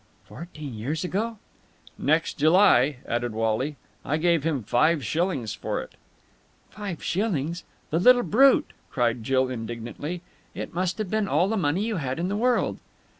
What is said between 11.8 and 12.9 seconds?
you had in the world!"